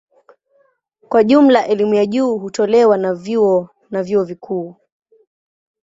Kwa 1.09 1.23
jumla 1.23 1.67
elimu 1.67 1.93
ya 1.93 2.05
juu 2.05 2.37
hutolewa 2.37 2.97
na 2.97 3.13
vyuo 3.13 3.69
na 3.89 4.03
vyuo 4.03 4.23
vikuu. 4.23 4.75